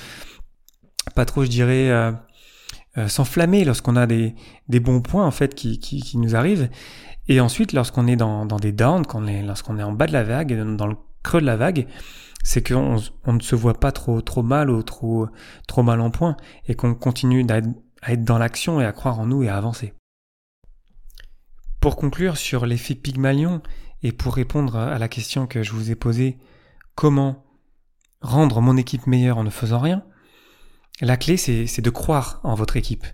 pas 1.15 1.25
trop, 1.25 1.45
je 1.45 1.51
dirais, 1.51 1.91
euh, 1.91 2.13
euh, 2.99 3.09
s'enflammer 3.09 3.65
lorsqu'on 3.65 3.97
a 3.97 4.07
des, 4.07 4.35
des 4.69 4.81
bons 4.81 5.01
points 5.01 5.27
en 5.27 5.31
fait 5.31 5.55
qui, 5.55 5.79
qui, 5.79 6.19
nous 6.19 6.37
arrivent. 6.37 6.69
Et 7.29 7.41
ensuite, 7.41 7.73
lorsqu'on 7.73 8.07
est 8.07 8.17
dans, 8.17 8.47
dans 8.47 8.59
des 8.59 8.73
downs, 8.73 9.07
quand 9.07 9.23
on 9.23 9.27
est, 9.27 9.43
lorsqu'on 9.43 9.79
est 9.79 9.83
en 9.83 9.93
bas 9.93 10.07
de 10.07 10.13
la 10.13 10.25
vague, 10.25 10.77
dans 10.77 10.87
le 10.87 10.97
creux 11.23 11.41
de 11.41 11.47
la 11.47 11.57
vague, 11.57 11.87
c'est 12.43 12.67
qu'on 12.67 12.97
on 13.25 13.33
ne 13.33 13.41
se 13.41 13.55
voit 13.55 13.79
pas 13.79 13.93
trop 13.93 14.21
trop 14.21 14.43
mal 14.43 14.69
ou 14.69 14.83
trop 14.83 15.29
trop 15.69 15.83
mal 15.83 16.01
en 16.01 16.11
point 16.11 16.37
et 16.67 16.75
qu'on 16.75 16.95
continue 16.95 17.47
à 17.49 17.59
être 18.13 18.25
dans 18.25 18.39
l'action 18.39 18.81
et 18.81 18.85
à 18.85 18.93
croire 18.93 19.21
en 19.21 19.27
nous 19.27 19.43
et 19.45 19.49
à 19.49 19.57
avancer. 19.57 19.95
Pour 21.81 21.97
conclure 21.97 22.37
sur 22.37 22.67
l'effet 22.67 22.95
Pygmalion 22.95 23.63
et 24.03 24.13
pour 24.13 24.35
répondre 24.35 24.77
à 24.77 24.99
la 24.99 25.09
question 25.09 25.47
que 25.47 25.63
je 25.63 25.73
vous 25.73 25.91
ai 25.91 25.95
posée, 25.95 26.39
comment 26.95 27.45
rendre 28.21 28.61
mon 28.61 28.77
équipe 28.77 29.07
meilleure 29.07 29.39
en 29.39 29.45
ne 29.45 29.51
faisant 29.51 29.79
rien, 29.79 30.05
la 31.01 31.17
clé 31.17 31.37
c'est 31.37 31.81
de 31.81 31.91
croire 31.91 32.41
en 32.43 32.55
votre 32.55 32.77
équipe. 32.77 33.07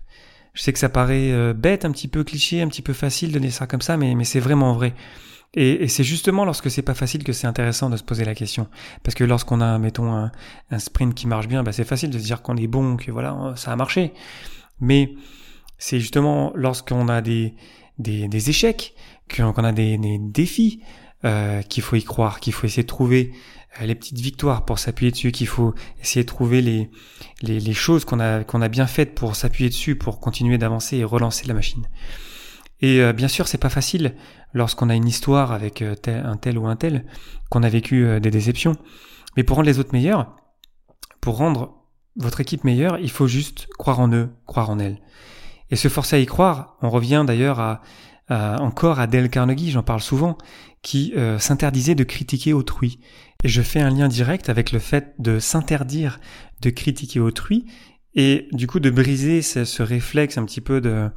Je 0.54 0.62
sais 0.62 0.72
que 0.72 0.78
ça 0.78 0.88
paraît 0.88 1.30
euh, 1.30 1.54
bête, 1.54 1.84
un 1.84 1.92
petit 1.92 2.08
peu 2.08 2.24
cliché, 2.24 2.62
un 2.62 2.68
petit 2.68 2.82
peu 2.82 2.92
facile 2.92 3.30
de 3.30 3.38
dire 3.38 3.52
ça 3.52 3.66
comme 3.66 3.80
ça, 3.80 3.96
mais, 3.96 4.24
c'est 4.24 4.40
vraiment 4.40 4.72
vrai. 4.72 4.92
Et, 5.54 5.86
c'est 5.88 6.04
justement 6.04 6.44
lorsque 6.44 6.70
c'est 6.70 6.82
pas 6.82 6.94
facile 6.94 7.22
que 7.22 7.32
c'est 7.32 7.46
intéressant 7.46 7.90
de 7.90 7.96
se 7.96 8.02
poser 8.02 8.24
la 8.24 8.34
question. 8.34 8.66
Parce 9.04 9.14
que 9.14 9.24
lorsqu'on 9.24 9.60
a, 9.60 9.78
mettons, 9.78 10.12
un, 10.12 10.78
sprint 10.78 11.14
qui 11.14 11.26
marche 11.26 11.46
bien, 11.46 11.62
bah 11.62 11.72
c'est 11.72 11.84
facile 11.84 12.10
de 12.10 12.18
se 12.18 12.24
dire 12.24 12.42
qu'on 12.42 12.56
est 12.56 12.66
bon, 12.66 12.96
que 12.96 13.10
voilà, 13.12 13.54
ça 13.56 13.72
a 13.72 13.76
marché. 13.76 14.12
Mais 14.80 15.14
c'est 15.78 16.00
justement 16.00 16.52
lorsqu'on 16.56 17.08
a 17.08 17.20
des, 17.20 17.54
échecs, 18.50 18.94
qu'on 19.34 19.52
a 19.64 19.72
des, 19.72 19.96
défis, 20.20 20.82
euh, 21.24 21.62
qu'il 21.62 21.82
faut 21.82 21.96
y 21.96 22.02
croire, 22.02 22.40
qu'il 22.40 22.52
faut 22.52 22.66
essayer 22.66 22.82
de 22.82 22.88
trouver 22.88 23.32
les 23.86 23.94
petites 23.94 24.18
victoires 24.18 24.64
pour 24.64 24.78
s'appuyer 24.78 25.10
dessus, 25.10 25.32
qu'il 25.32 25.46
faut 25.46 25.74
essayer 26.00 26.22
de 26.22 26.28
trouver 26.28 26.60
les, 27.42 27.72
choses 27.72 28.04
qu'on 28.04 28.20
a, 28.20 28.68
bien 28.68 28.86
faites 28.86 29.14
pour 29.14 29.36
s'appuyer 29.36 29.70
dessus, 29.70 29.96
pour 29.96 30.20
continuer 30.20 30.58
d'avancer 30.58 30.98
et 30.98 31.04
relancer 31.04 31.46
la 31.46 31.54
machine. 31.54 31.86
Et 32.80 33.00
euh, 33.02 33.12
bien 33.12 33.28
sûr, 33.28 33.48
c'est 33.48 33.58
pas 33.58 33.70
facile 33.70 34.14
lorsqu'on 34.52 34.88
a 34.88 34.94
une 34.94 35.08
histoire 35.08 35.52
avec 35.52 35.82
euh, 35.82 35.94
un 36.06 36.36
tel 36.36 36.58
ou 36.58 36.66
un 36.66 36.76
tel, 36.76 37.04
qu'on 37.50 37.62
a 37.62 37.68
vécu 37.68 38.06
euh, 38.06 38.20
des 38.20 38.30
déceptions. 38.30 38.76
Mais 39.36 39.42
pour 39.42 39.56
rendre 39.56 39.66
les 39.66 39.78
autres 39.78 39.92
meilleurs, 39.92 40.36
pour 41.20 41.36
rendre 41.36 41.74
votre 42.16 42.40
équipe 42.40 42.64
meilleure, 42.64 42.98
il 42.98 43.10
faut 43.10 43.26
juste 43.26 43.68
croire 43.78 44.00
en 44.00 44.12
eux, 44.12 44.30
croire 44.46 44.70
en 44.70 44.78
elles. 44.78 45.00
Et 45.70 45.76
se 45.76 45.88
forcer 45.88 46.16
à 46.16 46.18
y 46.18 46.26
croire, 46.26 46.76
on 46.80 46.88
revient 46.88 47.24
d'ailleurs 47.26 47.60
à, 47.60 47.82
encore 48.30 49.00
à 49.00 49.06
Dale 49.06 49.30
Carnegie, 49.30 49.70
j'en 49.70 49.82
parle 49.82 50.00
souvent, 50.00 50.36
qui 50.82 51.14
s'interdisait 51.38 51.94
de 51.94 52.04
critiquer 52.04 52.52
autrui. 52.52 53.00
Et 53.44 53.48
je 53.48 53.62
fais 53.62 53.80
un 53.80 53.90
lien 53.90 54.08
direct 54.08 54.48
avec 54.48 54.72
le 54.72 54.78
fait 54.78 55.14
de 55.18 55.38
s'interdire 55.38 56.20
de 56.60 56.70
critiquer 56.70 57.20
autrui 57.20 57.66
et 58.14 58.48
du 58.52 58.66
coup 58.66 58.80
de 58.80 58.90
briser 58.90 59.42
ce, 59.42 59.64
ce 59.64 59.82
réflexe 59.82 60.38
un 60.38 60.44
petit 60.44 60.60
peu 60.60 60.80
de 60.80 61.08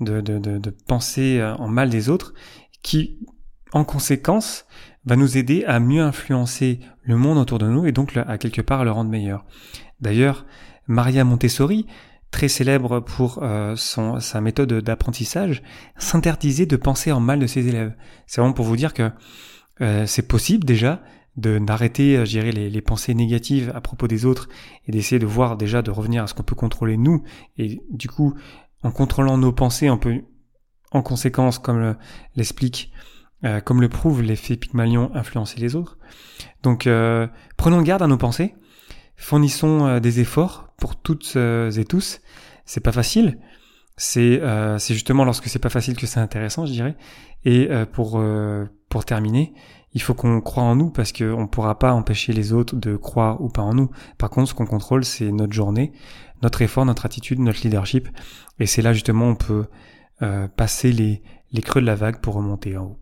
de, 0.00 0.20
de, 0.20 0.58
de, 0.58 0.70
penser 0.70 1.38
euh, 1.38 1.54
en 1.56 1.68
mal 1.68 1.90
des 1.90 2.08
autres, 2.08 2.34
qui, 2.82 3.18
en 3.72 3.84
conséquence, 3.84 4.66
va 5.04 5.16
nous 5.16 5.38
aider 5.38 5.64
à 5.64 5.80
mieux 5.80 6.02
influencer 6.02 6.80
le 7.02 7.16
monde 7.16 7.38
autour 7.38 7.58
de 7.58 7.66
nous 7.66 7.86
et 7.86 7.92
donc 7.92 8.16
à 8.16 8.38
quelque 8.38 8.62
part 8.62 8.84
le 8.84 8.90
rendre 8.92 9.10
meilleur. 9.10 9.44
D'ailleurs, 10.00 10.46
Maria 10.86 11.24
Montessori, 11.24 11.86
très 12.32 12.48
célèbre 12.48 12.98
pour 12.98 13.38
euh, 13.42 13.76
son, 13.76 14.18
sa 14.18 14.40
méthode 14.40 14.72
d'apprentissage, 14.72 15.62
s'interdisait 15.96 16.66
de 16.66 16.76
penser 16.76 17.12
en 17.12 17.20
mal 17.20 17.38
de 17.38 17.46
ses 17.46 17.68
élèves. 17.68 17.94
C'est 18.26 18.40
vraiment 18.40 18.54
pour 18.54 18.64
vous 18.64 18.76
dire 18.76 18.94
que 18.94 19.10
euh, 19.80 20.06
c'est 20.06 20.26
possible 20.26 20.64
déjà 20.64 21.02
de 21.36 21.58
d'arrêter, 21.58 22.26
je 22.26 22.40
les, 22.40 22.68
les 22.68 22.82
pensées 22.82 23.14
négatives 23.14 23.72
à 23.74 23.80
propos 23.80 24.08
des 24.08 24.26
autres 24.26 24.48
et 24.86 24.92
d'essayer 24.92 25.18
de 25.18 25.24
voir 25.24 25.56
déjà 25.56 25.80
de 25.80 25.90
revenir 25.90 26.24
à 26.24 26.26
ce 26.26 26.34
qu'on 26.34 26.42
peut 26.42 26.56
contrôler 26.56 26.98
nous 26.98 27.22
et 27.56 27.80
du 27.90 28.08
coup 28.08 28.34
en 28.82 28.90
contrôlant 28.90 29.38
nos 29.38 29.52
pensées, 29.52 29.88
on 29.88 29.96
peut, 29.96 30.22
en 30.90 31.02
conséquence, 31.02 31.58
comme 31.58 31.96
l'explique, 32.36 32.92
euh, 33.44 33.60
comme 33.60 33.80
le 33.80 33.88
prouve 33.88 34.22
l'effet 34.22 34.56
Pygmalion, 34.56 35.10
influencer 35.14 35.60
les 35.60 35.74
autres. 35.74 35.98
Donc, 36.62 36.86
euh, 36.86 37.26
prenons 37.56 37.82
garde 37.82 38.02
à 38.02 38.06
nos 38.06 38.16
pensées, 38.16 38.54
fournissons 39.16 39.86
euh, 39.86 40.00
des 40.00 40.20
efforts 40.20 40.68
pour 40.76 40.96
toutes 40.96 41.36
et 41.36 41.84
tous. 41.84 42.20
C'est 42.64 42.80
pas 42.80 42.92
facile. 42.92 43.38
C'est 43.96 44.40
c'est 44.78 44.94
justement 44.94 45.24
lorsque 45.24 45.46
c'est 45.46 45.60
pas 45.60 45.68
facile 45.68 45.96
que 45.96 46.06
c'est 46.06 46.18
intéressant, 46.18 46.66
je 46.66 46.72
dirais. 46.72 46.96
Et 47.44 47.68
pour 47.92 48.20
pour 48.88 49.04
terminer, 49.04 49.54
il 49.94 50.02
faut 50.02 50.14
qu'on 50.14 50.40
croit 50.40 50.62
en 50.62 50.76
nous 50.76 50.90
parce 50.90 51.12
qu'on 51.12 51.42
ne 51.42 51.46
pourra 51.46 51.78
pas 51.78 51.92
empêcher 51.92 52.32
les 52.32 52.52
autres 52.52 52.76
de 52.76 52.96
croire 52.96 53.40
ou 53.40 53.48
pas 53.48 53.62
en 53.62 53.74
nous. 53.74 53.90
Par 54.18 54.30
contre, 54.30 54.48
ce 54.48 54.54
qu'on 54.54 54.66
contrôle, 54.66 55.04
c'est 55.04 55.30
notre 55.30 55.52
journée, 55.52 55.92
notre 56.42 56.62
effort, 56.62 56.84
notre 56.84 57.06
attitude, 57.06 57.38
notre 57.38 57.62
leadership. 57.62 58.08
Et 58.58 58.66
c'est 58.66 58.82
là 58.82 58.92
justement 58.92 59.28
on 59.28 59.34
peut 59.34 59.66
euh, 60.22 60.48
passer 60.48 60.92
les, 60.92 61.22
les 61.52 61.62
creux 61.62 61.80
de 61.80 61.86
la 61.86 61.94
vague 61.94 62.20
pour 62.20 62.34
remonter 62.34 62.76
en 62.76 62.84
haut. 62.84 63.01